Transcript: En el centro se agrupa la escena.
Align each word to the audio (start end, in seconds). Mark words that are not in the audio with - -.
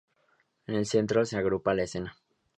En 0.65 0.73
el 0.73 0.87
centro 0.87 1.23
se 1.25 1.37
agrupa 1.37 1.75
la 1.75 1.83
escena. 1.83 2.17